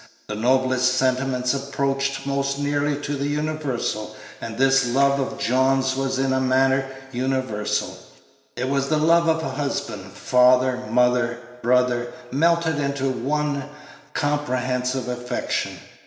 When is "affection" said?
15.07-15.77